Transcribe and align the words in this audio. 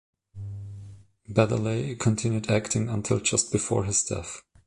Baddeley 1.29 1.95
continued 1.99 2.49
acting 2.49 2.89
until 2.89 3.19
just 3.19 3.51
before 3.51 3.83
his 3.85 4.03
death. 4.03 4.41